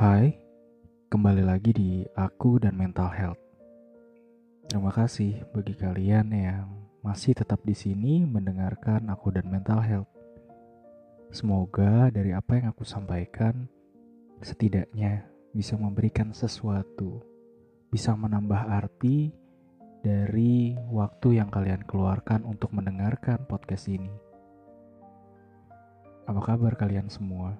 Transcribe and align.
Hai, 0.00 0.32
kembali 1.12 1.44
lagi 1.44 1.76
di 1.76 2.00
Aku 2.16 2.56
dan 2.56 2.72
Mental 2.72 3.12
Health. 3.12 3.36
Terima 4.64 4.88
kasih 4.88 5.44
bagi 5.52 5.76
kalian 5.76 6.32
yang 6.32 6.72
masih 7.04 7.36
tetap 7.36 7.60
di 7.68 7.76
sini 7.76 8.24
mendengarkan 8.24 9.04
Aku 9.12 9.28
dan 9.28 9.44
Mental 9.52 9.76
Health. 9.84 10.08
Semoga 11.28 12.08
dari 12.08 12.32
apa 12.32 12.56
yang 12.56 12.72
aku 12.72 12.80
sampaikan, 12.80 13.68
setidaknya 14.40 15.28
bisa 15.52 15.76
memberikan 15.76 16.32
sesuatu, 16.32 17.20
bisa 17.92 18.16
menambah 18.16 18.72
arti 18.72 19.36
dari 20.00 20.80
waktu 20.88 21.44
yang 21.44 21.52
kalian 21.52 21.84
keluarkan 21.84 22.48
untuk 22.48 22.72
mendengarkan 22.72 23.44
podcast 23.44 23.84
ini. 23.92 24.08
Apa 26.24 26.40
kabar 26.40 26.72
kalian 26.72 27.12
semua? 27.12 27.52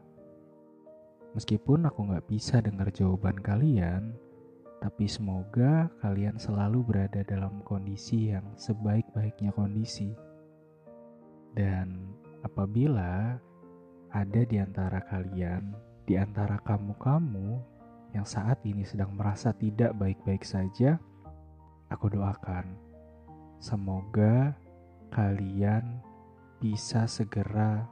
Meskipun 1.31 1.87
aku 1.87 2.11
nggak 2.11 2.27
bisa 2.27 2.59
dengar 2.59 2.91
jawaban 2.91 3.39
kalian, 3.39 4.18
tapi 4.81 5.07
semoga 5.07 5.93
kalian 6.03 6.41
selalu 6.41 6.82
berada 6.82 7.23
dalam 7.23 7.63
kondisi 7.63 8.35
yang 8.35 8.57
sebaik-baiknya 8.57 9.54
kondisi. 9.54 10.11
Dan 11.54 12.17
apabila 12.43 13.39
ada 14.11 14.40
di 14.43 14.57
antara 14.59 15.04
kalian, 15.07 15.71
di 16.09 16.18
antara 16.18 16.59
kamu-kamu 16.67 17.62
yang 18.11 18.26
saat 18.26 18.59
ini 18.67 18.82
sedang 18.82 19.15
merasa 19.15 19.54
tidak 19.54 19.95
baik-baik 19.95 20.43
saja, 20.43 20.99
aku 21.93 22.11
doakan 22.11 22.75
semoga 23.62 24.57
kalian 25.15 26.03
bisa 26.59 27.07
segera 27.07 27.87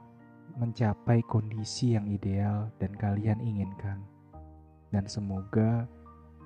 mencapai 0.59 1.23
kondisi 1.23 1.95
yang 1.95 2.11
ideal 2.11 2.67
dan 2.83 2.91
kalian 2.99 3.39
inginkan. 3.39 4.03
Dan 4.91 5.07
semoga 5.07 5.87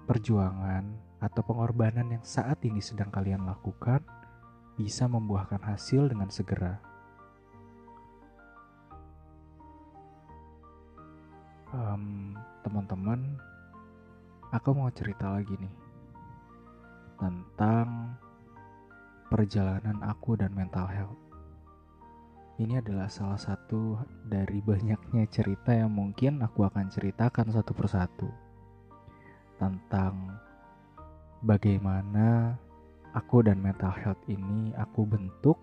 perjuangan 0.05 0.86
atau 1.17 1.42
pengorbanan 1.42 2.14
yang 2.14 2.25
saat 2.28 2.61
ini 2.67 2.78
sedang 2.84 3.09
kalian 3.09 3.47
lakukan 3.47 4.03
bisa 4.75 5.09
membuahkan 5.09 5.64
hasil 5.64 6.11
dengan 6.11 6.30
segera. 6.30 6.78
Um, 11.73 12.38
teman-teman, 12.61 13.39
aku 14.53 14.78
mau 14.78 14.94
cerita 14.94 15.34
lagi 15.34 15.58
nih 15.58 15.73
tentang 17.17 18.19
perjalanan 19.31 20.03
aku 20.03 20.36
dan 20.36 20.52
mental 20.52 20.86
health. 20.91 21.23
Ini 22.59 22.84
adalah 22.84 23.08
salah 23.08 23.39
satu 23.39 23.62
dari 24.27 24.59
banyaknya 24.63 25.27
cerita 25.29 25.73
yang 25.73 25.93
mungkin 25.93 26.41
aku 26.41 26.66
akan 26.66 26.89
ceritakan 26.89 27.52
satu 27.53 27.71
persatu 27.75 28.29
tentang 29.61 30.35
bagaimana 31.43 32.57
aku 33.13 33.45
dan 33.45 33.61
mental 33.61 33.94
health 33.94 34.19
ini 34.25 34.73
aku 34.73 35.05
bentuk, 35.05 35.55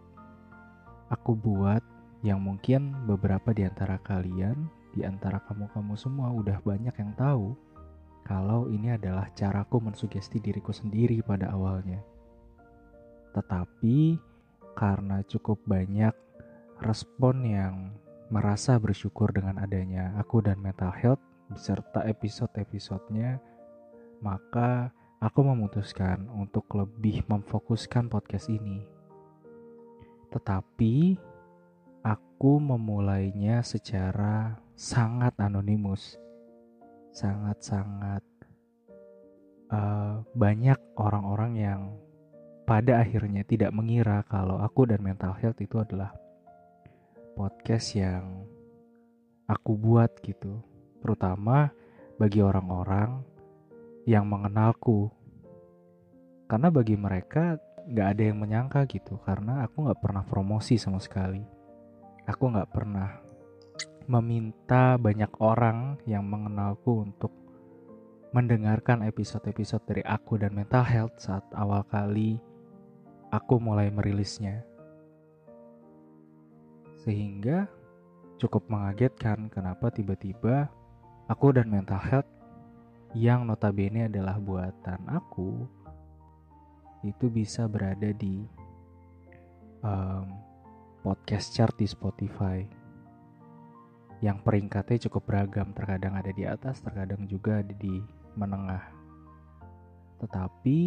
aku 1.10 1.34
buat 1.34 1.82
yang 2.22 2.40
mungkin 2.40 2.94
beberapa 3.08 3.50
di 3.50 3.66
antara 3.66 3.98
kalian, 4.00 4.68
di 4.94 5.02
antara 5.02 5.40
kamu-kamu 5.48 5.94
semua 5.98 6.30
udah 6.30 6.60
banyak 6.62 6.94
yang 6.94 7.12
tahu 7.18 7.56
kalau 8.22 8.70
ini 8.70 8.94
adalah 8.94 9.26
caraku 9.34 9.82
mensugesti 9.82 10.38
diriku 10.38 10.70
sendiri 10.70 11.18
pada 11.24 11.50
awalnya. 11.50 11.98
Tetapi 13.34 14.20
karena 14.78 15.24
cukup 15.26 15.58
banyak 15.66 16.14
respon 16.80 17.44
yang 17.44 17.74
merasa 18.30 18.78
bersyukur 18.78 19.34
dengan 19.34 19.58
adanya 19.58 20.14
aku 20.16 20.40
dan 20.40 20.56
mental 20.62 20.94
health 20.94 21.22
beserta 21.50 22.06
episode-episodenya, 22.06 23.42
maka 24.22 24.94
aku 25.18 25.42
memutuskan 25.42 26.30
untuk 26.30 26.70
lebih 26.72 27.26
memfokuskan 27.26 28.06
podcast 28.06 28.46
ini. 28.48 28.86
Tetapi 30.30 31.18
aku 32.06 32.52
memulainya 32.62 33.66
secara 33.66 34.56
sangat 34.78 35.34
anonimus, 35.42 36.16
sangat-sangat 37.10 38.22
uh, 39.74 40.22
banyak 40.32 40.78
orang-orang 40.96 41.52
yang 41.58 41.80
pada 42.62 43.02
akhirnya 43.02 43.42
tidak 43.42 43.74
mengira 43.74 44.22
kalau 44.30 44.62
aku 44.62 44.86
dan 44.86 45.02
mental 45.02 45.34
health 45.34 45.58
itu 45.58 45.82
adalah 45.82 46.14
podcast 47.40 47.96
yang 47.96 48.44
aku 49.48 49.72
buat 49.80 50.12
gitu. 50.20 50.60
Terutama 51.00 51.72
bagi 52.20 52.44
orang-orang 52.44 53.24
yang 54.04 54.28
mengenalku. 54.28 55.08
Karena 56.44 56.68
bagi 56.68 57.00
mereka 57.00 57.56
gak 57.88 58.08
ada 58.12 58.22
yang 58.28 58.44
menyangka 58.44 58.84
gitu. 58.84 59.16
Karena 59.24 59.64
aku 59.64 59.88
gak 59.88 60.04
pernah 60.04 60.20
promosi 60.20 60.76
sama 60.76 61.00
sekali. 61.00 61.40
Aku 62.28 62.52
gak 62.52 62.68
pernah 62.76 63.08
meminta 64.04 65.00
banyak 65.00 65.32
orang 65.40 65.96
yang 66.04 66.28
mengenalku 66.28 67.08
untuk 67.08 67.32
mendengarkan 68.36 69.00
episode-episode 69.08 69.88
dari 69.88 70.04
aku 70.04 70.36
dan 70.36 70.52
mental 70.52 70.84
health 70.84 71.16
saat 71.16 71.42
awal 71.56 71.80
kali 71.88 72.36
aku 73.32 73.56
mulai 73.62 73.88
merilisnya. 73.88 74.69
Sehingga 77.00 77.64
cukup 78.36 78.68
mengagetkan 78.68 79.48
kenapa 79.48 79.88
tiba-tiba 79.88 80.68
aku 81.28 81.52
dan 81.56 81.68
mental 81.68 82.00
health 82.00 82.28
yang 83.16 83.48
notabene 83.48 84.06
adalah 84.06 84.38
buatan 84.38 85.02
aku 85.10 85.66
itu 87.00 87.32
bisa 87.32 87.64
berada 87.64 88.12
di 88.12 88.44
um, 89.80 90.28
podcast 91.00 91.56
chart 91.56 91.72
di 91.80 91.88
Spotify. 91.88 92.60
Yang 94.20 94.44
peringkatnya 94.44 95.08
cukup 95.08 95.32
beragam 95.32 95.72
terkadang 95.72 96.12
ada 96.12 96.28
di 96.28 96.44
atas 96.44 96.84
terkadang 96.84 97.24
juga 97.24 97.64
ada 97.64 97.72
di 97.72 98.04
menengah. 98.36 98.84
Tetapi 100.20 100.78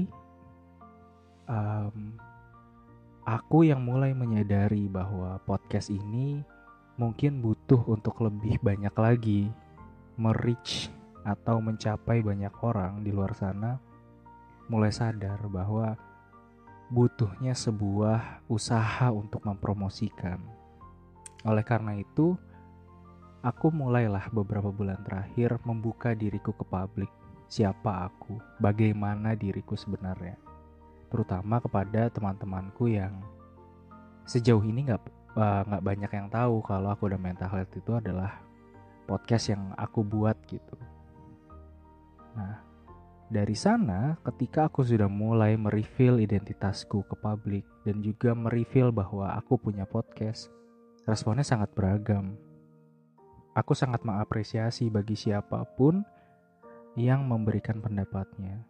um, 1.50 2.13
aku 3.23 3.63
yang 3.63 3.79
mulai 3.79 4.11
menyadari 4.11 4.91
bahwa 4.91 5.39
podcast 5.47 5.88
ini 5.88 6.44
mungkin 7.00 7.39
butuh 7.39 7.79
untuk 7.88 8.19
lebih 8.19 8.59
banyak 8.59 8.91
lagi 9.00 9.47
merich 10.19 10.91
atau 11.23 11.63
mencapai 11.63 12.19
banyak 12.19 12.51
orang 12.59 13.00
di 13.00 13.16
luar 13.16 13.31
sana 13.31 13.79
mulai 14.67 14.91
sadar 14.91 15.39
bahwa 15.47 15.95
butuhnya 16.91 17.56
sebuah 17.56 18.44
usaha 18.51 19.07
untuk 19.09 19.41
mempromosikan. 19.47 20.38
Oleh 21.47 21.63
karena 21.63 21.95
itu, 21.97 22.35
aku 23.39 23.72
mulailah 23.72 24.29
beberapa 24.31 24.69
bulan 24.69 25.00
terakhir 25.03 25.57
membuka 25.63 26.12
diriku 26.12 26.51
ke 26.53 26.63
publik. 26.67 27.12
Siapa 27.47 28.07
aku? 28.07 28.39
Bagaimana 28.59 29.35
diriku 29.35 29.75
sebenarnya? 29.75 30.53
Terutama 31.13 31.62
kepada 31.62 32.09
teman-temanku 32.09 32.90
yang 32.90 33.13
sejauh 34.25 34.66
ini 34.66 34.90
nggak 34.90 35.01
eh, 35.38 35.62
nggak 35.69 35.84
uh, 35.84 35.88
banyak 35.94 36.09
yang 36.09 36.28
tahu 36.34 36.66
kalau 36.66 36.90
aku 36.90 37.06
udah 37.06 37.22
mental 37.22 37.53
health 37.53 37.69
itu 37.78 37.94
adalah 37.94 38.41
podcast 39.06 39.53
yang 39.53 39.78
aku 39.78 40.01
buat 40.01 40.34
gitu. 40.50 40.74
Nah, 42.34 42.66
dari 43.29 43.53
sana 43.53 44.18
ketika 44.25 44.74
aku 44.74 44.81
sudah 44.81 45.06
mulai 45.06 45.53
mereveal 45.53 46.18
identitasku 46.18 47.06
ke 47.06 47.16
publik 47.22 47.68
dan 47.85 48.01
juga 48.01 48.34
mereveal 48.34 48.90
bahwa 48.90 49.38
aku 49.38 49.62
punya 49.62 49.85
podcast, 49.85 50.50
responnya 51.06 51.45
sangat 51.45 51.69
beragam. 51.78 52.34
Aku 53.53 53.78
sangat 53.78 54.01
mengapresiasi 54.01 54.90
bagi 54.90 55.13
siapa 55.13 55.62
pun 55.78 56.01
yang 56.98 57.30
memberikan 57.30 57.86
pendapatnya 57.86 58.65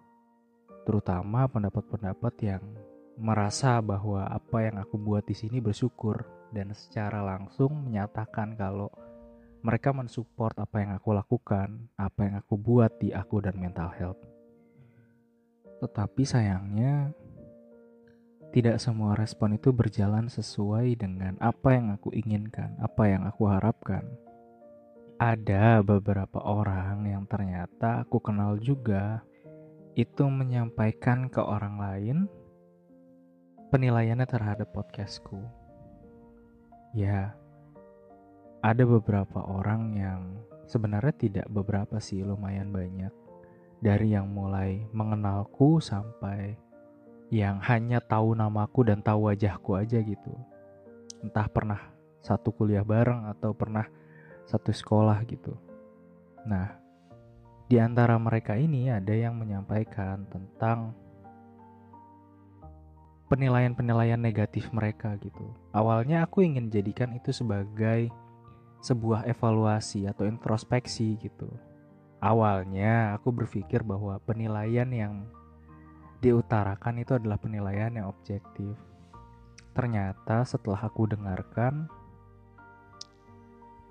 terutama 0.83 1.47
pendapat-pendapat 1.47 2.33
yang 2.44 2.63
merasa 3.18 3.80
bahwa 3.80 4.25
apa 4.25 4.68
yang 4.68 4.81
aku 4.81 4.97
buat 4.97 5.24
di 5.24 5.35
sini 5.38 5.62
bersyukur 5.62 6.25
dan 6.53 6.74
secara 6.74 7.21
langsung 7.21 7.89
menyatakan 7.89 8.57
kalau 8.57 8.89
mereka 9.63 9.95
mensupport 9.95 10.53
apa 10.59 10.75
yang 10.83 10.91
aku 11.00 11.09
lakukan, 11.15 11.88
apa 11.95 12.19
yang 12.27 12.35
aku 12.44 12.59
buat 12.59 12.91
di 13.00 13.15
aku 13.15 13.39
dan 13.39 13.56
mental 13.56 13.89
health. 13.95 14.19
Tetapi 15.80 16.24
sayangnya 16.27 17.15
tidak 18.51 18.77
semua 18.77 19.15
respon 19.15 19.56
itu 19.57 19.74
berjalan 19.74 20.27
sesuai 20.30 21.00
dengan 21.00 21.39
apa 21.39 21.74
yang 21.74 21.95
aku 21.95 22.12
inginkan, 22.12 22.75
apa 22.83 23.09
yang 23.09 23.24
aku 23.24 23.50
harapkan. 23.50 24.03
Ada 25.18 25.80
beberapa 25.80 26.44
orang 26.44 27.07
yang 27.07 27.24
ternyata 27.25 28.03
aku 28.03 28.19
kenal 28.19 28.59
juga 28.59 29.24
itu 29.94 30.25
menyampaikan 30.25 31.30
ke 31.30 31.38
orang 31.38 31.78
lain 31.78 32.18
penilaiannya 33.69 34.25
terhadap 34.25 34.69
podcastku. 34.74 35.38
Ya, 36.94 37.34
ada 38.62 38.84
beberapa 38.86 39.42
orang 39.42 39.94
yang 39.98 40.22
sebenarnya 40.66 41.13
tidak 41.18 41.48
beberapa 41.50 41.98
sih, 42.01 42.22
lumayan 42.22 42.74
banyak. 42.74 43.13
Dari 43.84 44.16
yang 44.16 44.30
mulai 44.30 44.86
mengenalku 44.95 45.78
sampai 45.78 46.56
yang 47.34 47.57
hanya 47.66 47.98
tahu 47.98 48.38
namaku 48.38 48.86
dan 48.86 49.01
tahu 49.01 49.30
wajahku 49.30 49.78
aja 49.78 50.00
gitu. 50.01 50.34
Entah 51.25 51.50
pernah 51.50 51.81
satu 52.24 52.54
kuliah 52.56 52.86
bareng 52.86 53.28
atau 53.30 53.51
pernah 53.51 53.90
satu 54.48 54.72
sekolah 54.72 55.22
gitu. 55.28 55.57
Nah, 56.48 56.82
di 57.71 57.80
antara 57.80 58.19
mereka 58.19 58.60
ini 58.60 58.92
ada 58.92 59.12
yang 59.15 59.39
menyampaikan 59.39 60.27
tentang 60.27 60.94
penilaian-penilaian 63.31 64.19
negatif 64.19 64.69
mereka 64.69 65.18
gitu. 65.18 65.57
Awalnya 65.74 66.27
aku 66.27 66.45
ingin 66.45 66.69
jadikan 66.69 67.18
itu 67.18 67.33
sebagai 67.33 68.13
sebuah 68.83 69.25
evaluasi 69.25 70.06
atau 70.06 70.27
introspeksi 70.27 71.18
gitu. 71.18 71.50
Awalnya 72.21 73.15
aku 73.18 73.33
berpikir 73.33 73.81
bahwa 73.81 74.19
penilaian 74.21 74.88
yang 74.92 75.25
diutarakan 76.24 77.04
itu 77.04 77.18
adalah 77.18 77.42
penilaian 77.42 77.92
yang 77.92 78.07
objektif. 78.07 78.77
Ternyata 79.74 80.45
setelah 80.45 80.86
aku 80.86 81.09
dengarkan 81.09 81.89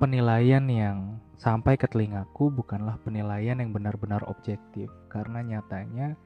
penilaian 0.03 0.67
yang 0.67 1.23
sampai 1.39 1.79
ke 1.79 1.87
telingaku 1.87 2.51
bukanlah 2.51 2.99
penilaian 3.07 3.55
yang 3.55 3.71
benar-benar 3.71 4.27
objektif 4.27 4.91
karena 5.07 5.47
nyatanya 5.47 6.19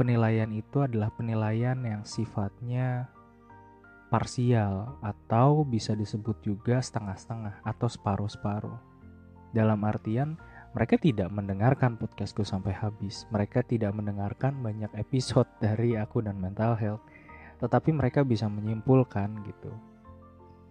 penilaian 0.00 0.48
itu 0.48 0.80
adalah 0.80 1.12
penilaian 1.12 1.76
yang 1.84 2.08
sifatnya 2.08 3.12
parsial 4.08 4.96
atau 5.04 5.60
bisa 5.60 5.92
disebut 5.92 6.40
juga 6.40 6.80
setengah-setengah 6.80 7.60
atau 7.60 7.84
separuh-separuh. 7.84 8.80
Dalam 9.52 9.84
artian 9.84 10.40
mereka 10.72 10.96
tidak 10.96 11.28
mendengarkan 11.28 12.00
podcastku 12.00 12.48
sampai 12.48 12.72
habis. 12.72 13.28
Mereka 13.28 13.68
tidak 13.68 13.92
mendengarkan 13.92 14.56
banyak 14.64 14.88
episode 14.96 15.52
dari 15.64 16.00
aku 16.00 16.24
dan 16.24 16.40
mental 16.40 16.80
health. 16.80 17.04
Tetapi 17.60 17.92
mereka 17.92 18.24
bisa 18.24 18.48
menyimpulkan 18.48 19.36
gitu. 19.44 19.68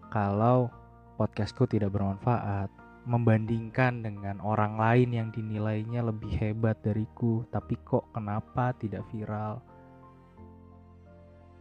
Kalau 0.10 0.81
podcastku 1.22 1.70
tidak 1.70 1.94
bermanfaat, 1.94 2.74
membandingkan 3.06 4.02
dengan 4.02 4.42
orang 4.42 4.74
lain 4.74 5.14
yang 5.14 5.30
dinilainya 5.30 6.02
lebih 6.02 6.34
hebat 6.34 6.82
dariku, 6.82 7.46
tapi 7.54 7.78
kok 7.86 8.10
kenapa 8.10 8.74
tidak 8.82 9.06
viral? 9.14 9.62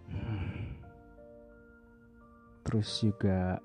Terus 2.65 2.89
juga 3.05 3.61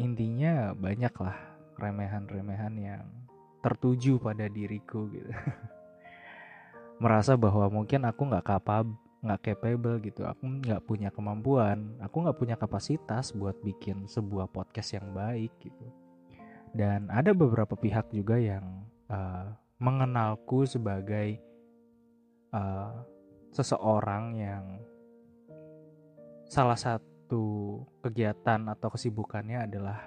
intinya 0.00 0.72
banyaklah 0.72 1.36
remehan-remehan 1.76 2.74
yang 2.80 3.04
tertuju 3.60 4.16
pada 4.16 4.48
diriku 4.48 5.04
gitu. 5.12 5.28
Merasa 7.04 7.36
bahwa 7.36 7.68
mungkin 7.68 8.08
aku 8.08 8.24
nggak 8.24 8.56
kapab, 8.56 8.88
nggak 9.20 9.40
capable 9.52 10.00
gitu. 10.00 10.24
Aku 10.24 10.42
nggak 10.48 10.84
punya 10.84 11.08
kemampuan, 11.12 11.96
aku 12.00 12.24
nggak 12.24 12.38
punya 12.40 12.56
kapasitas 12.56 13.36
buat 13.36 13.56
bikin 13.60 14.08
sebuah 14.08 14.48
podcast 14.48 14.96
yang 14.96 15.12
baik 15.12 15.52
gitu 15.60 15.86
dan 16.70 17.10
ada 17.10 17.34
beberapa 17.34 17.74
pihak 17.74 18.14
juga 18.14 18.38
yang 18.38 18.86
uh, 19.10 19.50
mengenalku 19.82 20.62
sebagai 20.66 21.42
uh, 22.54 22.94
seseorang 23.50 24.38
yang 24.38 24.64
salah 26.46 26.78
satu 26.78 27.82
kegiatan 28.02 28.70
atau 28.70 28.88
kesibukannya 28.90 29.66
adalah 29.66 29.98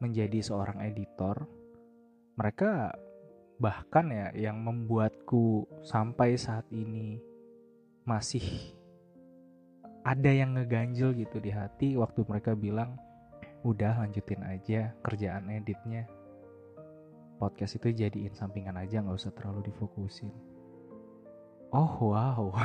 menjadi 0.00 0.44
seorang 0.44 0.84
editor. 0.84 1.48
Mereka 2.36 2.92
bahkan 3.58 4.06
ya 4.12 4.30
yang 4.36 4.62
membuatku 4.62 5.66
sampai 5.82 6.38
saat 6.38 6.68
ini 6.70 7.18
masih 8.08 8.72
ada 10.00 10.32
yang 10.32 10.56
ngeganjel 10.56 11.12
gitu 11.12 11.44
di 11.44 11.52
hati 11.52 11.92
waktu 12.00 12.24
mereka 12.24 12.56
bilang 12.56 12.96
udah 13.68 14.00
lanjutin 14.00 14.40
aja 14.48 14.96
kerjaan 15.04 15.52
editnya. 15.52 16.08
Podcast 17.36 17.76
itu 17.76 17.92
jadiin 17.92 18.32
sampingan 18.32 18.80
aja 18.80 19.04
nggak 19.04 19.20
usah 19.20 19.36
terlalu 19.36 19.68
difokusin. 19.68 20.32
Oh 21.68 22.16
wow. 22.16 22.48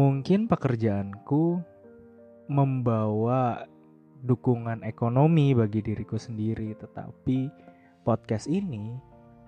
Mungkin 0.00 0.48
pekerjaanku 0.48 1.60
membawa 2.48 3.68
dukungan 4.24 4.88
ekonomi 4.88 5.52
bagi 5.52 5.84
diriku 5.84 6.16
sendiri 6.16 6.72
tetapi 6.80 7.52
podcast 8.02 8.48
ini 8.48 8.96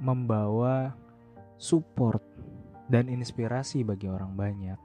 membawa 0.00 0.92
support 1.56 2.31
dan 2.92 3.08
inspirasi 3.08 3.80
bagi 3.88 4.12
orang 4.12 4.36
banyak 4.36 4.76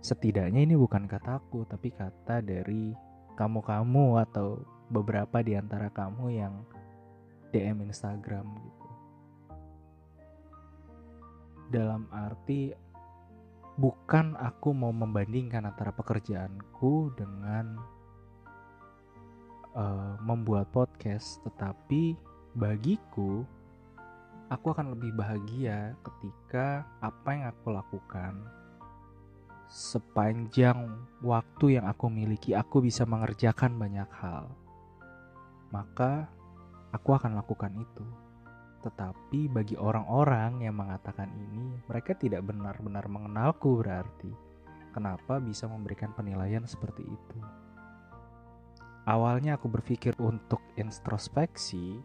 setidaknya 0.00 0.64
ini 0.64 0.74
bukan 0.74 1.04
kataku 1.06 1.68
tapi 1.68 1.92
kata 1.92 2.42
dari 2.42 2.90
kamu-kamu 3.38 4.20
atau 4.26 4.60
beberapa 4.90 5.40
di 5.40 5.54
antara 5.54 5.92
kamu 5.92 6.26
yang 6.34 6.54
DM 7.54 7.86
Instagram 7.86 8.44
gitu. 8.58 8.88
Dalam 11.70 12.10
arti 12.10 12.74
bukan 13.78 14.34
aku 14.34 14.74
mau 14.74 14.90
membandingkan 14.90 15.70
antara 15.70 15.94
pekerjaanku 15.94 17.14
dengan 17.14 17.78
uh, 19.78 20.18
membuat 20.20 20.68
podcast, 20.74 21.38
tetapi 21.46 22.18
bagiku 22.58 23.46
aku 24.50 24.74
akan 24.74 24.98
lebih 24.98 25.14
bahagia 25.14 25.94
ketika 26.02 26.82
apa 26.98 27.28
yang 27.30 27.46
aku 27.54 27.70
lakukan 27.70 28.34
sepanjang 29.70 30.90
waktu 31.22 31.78
yang 31.78 31.86
aku 31.86 32.10
miliki, 32.10 32.58
aku 32.58 32.82
bisa 32.82 33.06
mengerjakan 33.06 33.78
banyak 33.78 34.10
hal. 34.18 34.50
Maka 35.70 36.26
aku 36.90 37.14
akan 37.14 37.38
lakukan 37.38 37.70
itu. 37.78 38.02
Tetapi 38.82 39.46
bagi 39.46 39.78
orang-orang 39.78 40.66
yang 40.66 40.74
mengatakan 40.74 41.30
ini, 41.30 41.78
mereka 41.86 42.18
tidak 42.18 42.42
benar-benar 42.42 43.06
mengenalku 43.06 43.78
berarti. 43.78 44.34
Kenapa 44.90 45.38
bisa 45.38 45.70
memberikan 45.70 46.10
penilaian 46.18 46.66
seperti 46.66 47.06
itu? 47.06 47.38
Awalnya 49.06 49.54
aku 49.54 49.70
berpikir 49.70 50.18
untuk 50.18 50.58
introspeksi, 50.74 52.02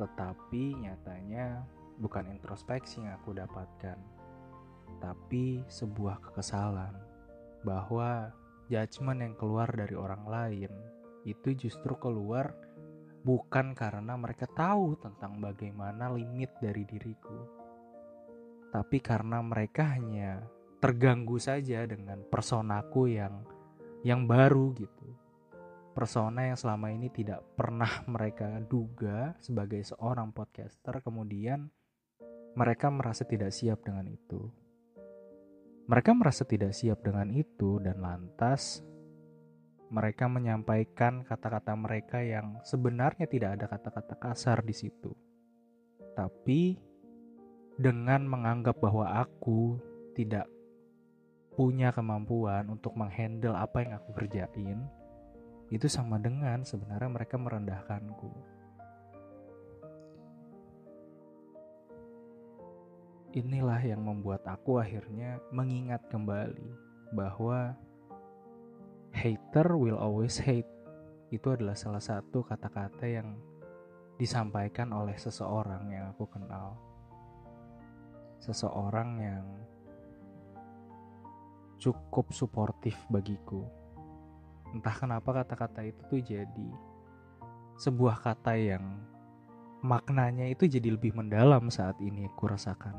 tetapi 0.00 0.80
nyatanya 0.80 1.60
bukan 2.00 2.32
introspeksi 2.32 3.04
yang 3.04 3.20
aku 3.20 3.36
dapatkan 3.36 4.00
tapi 5.04 5.60
sebuah 5.68 6.24
kekesalan 6.24 6.96
bahwa 7.60 8.32
judgement 8.72 9.20
yang 9.20 9.34
keluar 9.36 9.68
dari 9.68 9.92
orang 9.92 10.24
lain 10.24 10.72
itu 11.28 11.52
justru 11.52 11.92
keluar 12.00 12.56
bukan 13.20 13.76
karena 13.76 14.16
mereka 14.16 14.48
tahu 14.48 14.96
tentang 14.96 15.36
bagaimana 15.40 16.08
limit 16.08 16.56
dari 16.56 16.88
diriku, 16.88 17.36
tapi 18.72 18.98
karena 19.04 19.44
mereka 19.44 19.92
hanya 19.96 20.40
terganggu 20.80 21.36
saja 21.36 21.84
dengan 21.84 22.24
personaku 22.24 23.12
yang 23.12 23.44
yang 24.00 24.24
baru 24.24 24.72
gitu. 24.72 25.08
Persona 25.90 26.46
yang 26.52 26.58
selama 26.58 26.94
ini 26.94 27.10
tidak 27.10 27.42
pernah 27.58 27.90
mereka 28.14 28.62
duga 28.62 29.34
sebagai 29.42 29.82
seorang 29.82 30.30
podcaster, 30.30 31.02
kemudian 31.02 31.66
mereka 32.54 32.90
merasa 32.90 33.26
tidak 33.26 33.50
siap 33.50 33.82
dengan 33.82 34.06
itu. 34.10 34.50
Mereka 35.90 36.14
merasa 36.14 36.46
tidak 36.46 36.70
siap 36.70 37.02
dengan 37.02 37.34
itu 37.34 37.82
dan 37.82 37.98
lantas 37.98 38.86
mereka 39.90 40.30
menyampaikan 40.30 41.26
kata-kata 41.26 41.74
mereka 41.74 42.22
yang 42.22 42.62
sebenarnya 42.62 43.26
tidak 43.26 43.58
ada 43.58 43.66
kata-kata 43.66 44.14
kasar 44.22 44.62
di 44.62 44.70
situ. 44.70 45.10
Tapi 46.14 46.78
dengan 47.74 48.22
menganggap 48.22 48.78
bahwa 48.78 49.18
aku 49.18 49.82
tidak 50.14 50.46
punya 51.58 51.90
kemampuan 51.90 52.70
untuk 52.70 52.94
menghandle 52.94 53.58
apa 53.58 53.82
yang 53.82 53.98
aku 53.98 54.14
kerjain, 54.14 54.78
itu 55.70 55.86
sama 55.86 56.18
dengan 56.18 56.66
sebenarnya 56.66 57.06
mereka 57.06 57.38
merendahkanku. 57.38 58.30
Inilah 63.30 63.78
yang 63.86 64.02
membuat 64.02 64.42
aku 64.50 64.82
akhirnya 64.82 65.38
mengingat 65.54 66.02
kembali 66.10 66.66
bahwa 67.14 67.78
hater 69.14 69.78
will 69.78 69.94
always 69.94 70.34
hate. 70.42 70.66
Itu 71.30 71.54
adalah 71.54 71.78
salah 71.78 72.02
satu 72.02 72.42
kata-kata 72.42 73.06
yang 73.06 73.38
disampaikan 74.18 74.90
oleh 74.90 75.14
seseorang 75.14 75.86
yang 75.94 76.10
aku 76.10 76.26
kenal. 76.26 76.74
Seseorang 78.42 79.10
yang 79.22 79.46
cukup 81.78 82.34
suportif 82.34 82.98
bagiku. 83.06 83.79
Entah 84.70 84.94
kenapa 84.94 85.42
kata-kata 85.42 85.82
itu 85.82 86.00
tuh 86.06 86.20
jadi 86.22 86.68
sebuah 87.80 88.20
kata 88.22 88.54
yang 88.60 88.84
maknanya 89.80 90.44
itu 90.52 90.68
jadi 90.68 90.92
lebih 90.92 91.16
mendalam 91.16 91.72
saat 91.72 91.96
ini 91.98 92.28
aku 92.28 92.52
rasakan. 92.52 92.94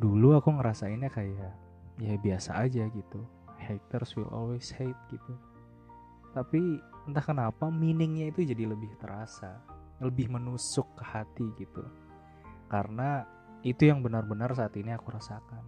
Dulu 0.00 0.40
aku 0.40 0.56
ngerasainnya 0.56 1.12
kayak 1.12 1.52
ya 2.00 2.14
biasa 2.16 2.64
aja 2.64 2.88
gitu. 2.88 3.20
Haters 3.62 4.18
will 4.18 4.32
always 4.32 4.72
hate 4.74 4.98
gitu. 5.12 5.34
Tapi 6.32 6.80
entah 7.06 7.22
kenapa 7.22 7.68
meaningnya 7.68 8.32
itu 8.32 8.42
jadi 8.42 8.66
lebih 8.66 8.90
terasa, 8.98 9.60
lebih 10.00 10.32
menusuk 10.32 10.88
ke 10.98 11.04
hati 11.04 11.46
gitu. 11.60 11.84
Karena 12.72 13.22
itu 13.62 13.86
yang 13.86 14.02
benar-benar 14.02 14.56
saat 14.56 14.74
ini 14.74 14.90
aku 14.96 15.12
rasakan. 15.12 15.62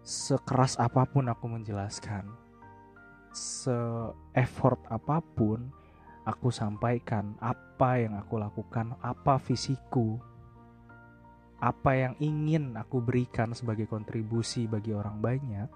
Sekeras 0.00 0.80
apa 0.80 1.04
pun 1.04 1.28
aku 1.28 1.44
menjelaskan, 1.46 2.24
se-effort 3.30 4.82
apa 4.90 5.22
pun, 5.22 5.70
aku 6.26 6.52
sampaikan 6.52 7.34
apa 7.38 8.02
yang 8.02 8.18
aku 8.18 8.38
lakukan, 8.38 8.94
apa 9.00 9.38
visiku, 9.40 10.18
apa 11.60 11.92
yang 11.92 12.14
ingin 12.18 12.72
aku 12.76 13.04
berikan 13.04 13.52
sebagai 13.52 13.84
kontribusi 13.84 14.64
bagi 14.64 14.96
orang 14.96 15.20
banyak, 15.20 15.68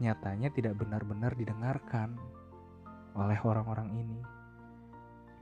nyatanya 0.00 0.48
tidak 0.52 0.76
benar-benar 0.76 1.32
didengarkan 1.36 2.16
oleh 3.16 3.38
orang-orang 3.40 3.90
ini. 3.96 4.20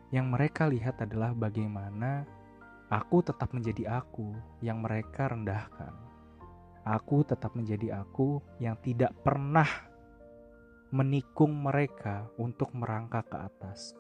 Yang 0.09 0.27
mereka 0.33 0.65
lihat 0.71 1.05
adalah 1.05 1.37
bagaimana 1.37 2.25
aku 2.89 3.21
tetap 3.21 3.53
menjadi 3.53 4.01
aku 4.01 4.33
yang 4.65 4.81
mereka 4.81 5.29
rendahkan. 5.29 5.93
Aku 6.89 7.21
tetap 7.21 7.53
menjadi 7.53 8.01
aku 8.01 8.41
yang 8.57 8.81
tidak 8.81 9.13
pernah 9.21 9.88
menikung 10.89 11.53
mereka 11.53 12.33
untuk 12.41 12.73
merangkak 12.73 13.29
ke 13.29 13.37
atas. 13.37 13.93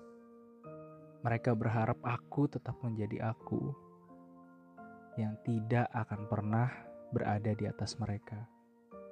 Mereka 1.20 1.52
berharap 1.52 2.00
aku 2.00 2.48
tetap 2.48 2.80
menjadi 2.80 3.28
aku 3.28 3.76
yang 5.20 5.36
tidak 5.44 5.84
akan 5.92 6.24
pernah 6.32 6.72
berada 7.12 7.52
di 7.52 7.68
atas 7.68 8.00
mereka. 8.00 8.48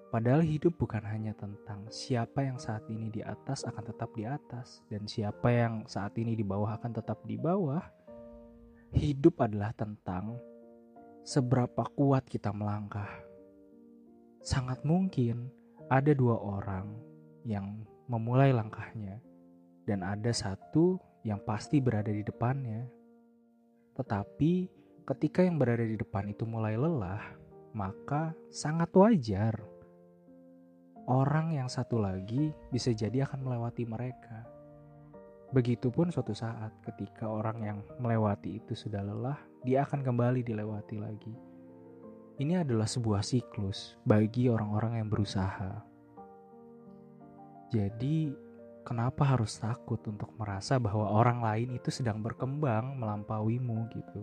Padahal 0.08 0.40
hidup 0.40 0.80
bukan 0.80 1.04
hanya 1.04 1.36
tentang 1.36 1.84
siapa 1.92 2.48
yang 2.48 2.56
saat 2.56 2.86
ini 2.88 3.12
di 3.12 3.20
atas 3.20 3.68
akan 3.68 3.84
tetap 3.84 4.08
di 4.16 4.24
atas 4.24 4.80
dan 4.88 5.04
siapa 5.04 5.52
yang 5.52 5.84
saat 5.84 6.16
ini 6.16 6.32
di 6.32 6.46
bawah 6.46 6.80
akan 6.80 6.96
tetap 6.96 7.20
di 7.28 7.36
bawah. 7.36 7.84
Hidup 8.96 9.36
adalah 9.44 9.76
tentang 9.76 10.40
seberapa 11.26 11.84
kuat 11.92 12.24
kita 12.24 12.54
melangkah. 12.56 13.10
Sangat 14.40 14.80
mungkin 14.86 15.52
ada 15.92 16.14
dua 16.14 16.38
orang 16.38 17.15
yang 17.46 17.86
memulai 18.10 18.50
langkahnya, 18.50 19.22
dan 19.86 20.02
ada 20.02 20.34
satu 20.34 20.98
yang 21.22 21.38
pasti 21.46 21.78
berada 21.78 22.10
di 22.10 22.26
depannya. 22.26 22.82
Tetapi 23.94 24.52
ketika 25.06 25.46
yang 25.46 25.62
berada 25.62 25.86
di 25.86 25.94
depan 25.94 26.26
itu 26.26 26.42
mulai 26.42 26.74
lelah, 26.74 27.22
maka 27.70 28.34
sangat 28.50 28.90
wajar 28.98 29.54
orang 31.06 31.54
yang 31.54 31.70
satu 31.70 32.02
lagi 32.02 32.50
bisa 32.74 32.90
jadi 32.90 33.24
akan 33.24 33.46
melewati 33.46 33.86
mereka. 33.86 34.42
Begitupun 35.54 36.10
suatu 36.10 36.34
saat 36.34 36.74
ketika 36.82 37.30
orang 37.30 37.58
yang 37.62 37.78
melewati 38.02 38.58
itu 38.58 38.74
sudah 38.74 39.06
lelah, 39.06 39.38
dia 39.62 39.86
akan 39.86 40.02
kembali 40.02 40.42
dilewati 40.42 40.98
lagi. 40.98 41.34
Ini 42.36 42.66
adalah 42.66 42.84
sebuah 42.84 43.22
siklus 43.22 43.96
bagi 44.02 44.50
orang-orang 44.50 45.00
yang 45.00 45.08
berusaha. 45.08 45.95
Jadi, 47.66 48.30
kenapa 48.86 49.26
harus 49.26 49.58
takut 49.58 49.98
untuk 50.06 50.30
merasa 50.38 50.78
bahwa 50.78 51.10
orang 51.10 51.42
lain 51.42 51.68
itu 51.74 51.90
sedang 51.90 52.22
berkembang 52.22 52.94
melampauimu 52.94 53.90
gitu? 53.90 54.22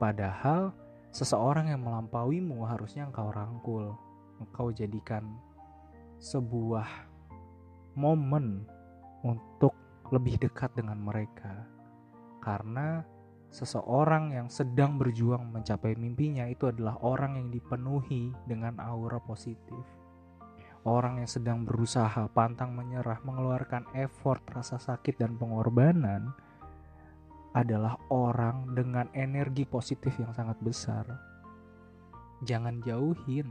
Padahal 0.00 0.72
seseorang 1.12 1.68
yang 1.68 1.84
melampauimu 1.84 2.64
harusnya 2.64 3.04
engkau 3.04 3.28
rangkul, 3.28 3.92
engkau 4.40 4.72
jadikan 4.72 5.36
sebuah 6.16 6.88
momen 7.92 8.64
untuk 9.20 9.76
lebih 10.08 10.40
dekat 10.40 10.72
dengan 10.72 10.96
mereka. 10.96 11.68
Karena 12.40 13.04
seseorang 13.52 14.32
yang 14.32 14.48
sedang 14.48 14.96
berjuang 14.96 15.52
mencapai 15.52 15.92
mimpinya 16.00 16.48
itu 16.48 16.72
adalah 16.72 16.96
orang 17.04 17.36
yang 17.36 17.48
dipenuhi 17.52 18.32
dengan 18.48 18.80
aura 18.80 19.20
positif 19.20 20.03
orang 20.84 21.24
yang 21.24 21.30
sedang 21.30 21.64
berusaha 21.64 22.28
pantang 22.32 22.76
menyerah 22.76 23.20
mengeluarkan 23.24 23.88
effort 23.96 24.44
rasa 24.52 24.76
sakit 24.76 25.16
dan 25.16 25.36
pengorbanan 25.40 26.32
adalah 27.56 27.96
orang 28.12 28.76
dengan 28.76 29.08
energi 29.16 29.64
positif 29.64 30.12
yang 30.20 30.36
sangat 30.36 30.60
besar. 30.60 31.08
Jangan 32.44 32.84
jauhin 32.84 33.48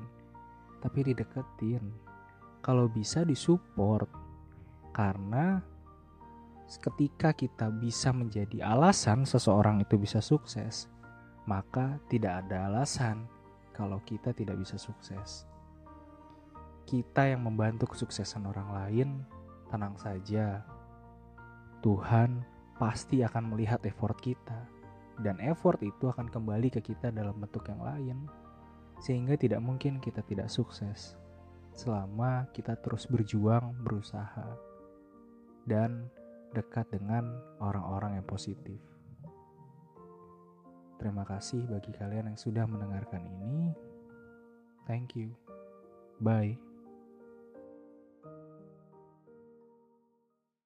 tapi 0.84 1.10
dideketin. 1.10 1.82
Kalau 2.64 2.88
bisa 2.88 3.28
disupport 3.28 4.08
karena 4.94 5.60
ketika 6.70 7.36
kita 7.36 7.68
bisa 7.74 8.16
menjadi 8.16 8.64
alasan 8.64 9.28
seseorang 9.28 9.84
itu 9.84 10.00
bisa 10.00 10.24
sukses 10.24 10.88
maka 11.44 12.00
tidak 12.08 12.46
ada 12.46 12.72
alasan 12.72 13.28
kalau 13.76 14.00
kita 14.08 14.32
tidak 14.32 14.56
bisa 14.64 14.80
sukses 14.80 15.44
kita 16.84 17.32
yang 17.32 17.46
membantu 17.48 17.92
kesuksesan 17.96 18.48
orang 18.48 18.70
lain, 18.74 19.10
tenang 19.72 19.96
saja. 19.98 20.62
Tuhan 21.84 22.44
pasti 22.80 23.22
akan 23.24 23.56
melihat 23.56 23.84
effort 23.88 24.16
kita, 24.20 24.68
dan 25.20 25.38
effort 25.44 25.80
itu 25.84 26.10
akan 26.10 26.32
kembali 26.32 26.72
ke 26.74 26.82
kita 26.82 27.12
dalam 27.12 27.38
bentuk 27.40 27.68
yang 27.68 27.82
lain, 27.84 28.18
sehingga 29.04 29.36
tidak 29.36 29.60
mungkin 29.60 30.00
kita 30.00 30.24
tidak 30.24 30.48
sukses 30.48 31.20
selama 31.74 32.46
kita 32.54 32.78
terus 32.78 33.10
berjuang, 33.10 33.74
berusaha, 33.82 34.54
dan 35.66 36.08
dekat 36.54 36.86
dengan 36.94 37.34
orang-orang 37.58 38.22
yang 38.22 38.28
positif. 38.30 38.78
Terima 41.02 41.26
kasih 41.26 41.66
bagi 41.68 41.92
kalian 41.92 42.32
yang 42.32 42.40
sudah 42.40 42.64
mendengarkan 42.70 43.26
ini. 43.26 43.74
Thank 44.86 45.18
you. 45.18 45.34
Bye. 46.22 46.73